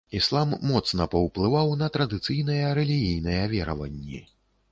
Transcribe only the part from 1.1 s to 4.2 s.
паўплываў на традыцыйныя рэлігійныя вераванні.